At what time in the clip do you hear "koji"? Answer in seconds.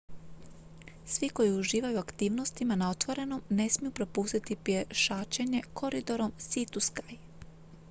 1.29-1.59